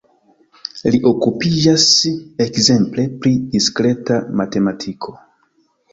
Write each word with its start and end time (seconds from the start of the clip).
Li 0.93 1.01
okupiĝas 1.09 1.85
ekzemple 2.47 3.07
pri 3.21 3.35
diskreta 3.57 4.19
matematiko. 4.41 5.15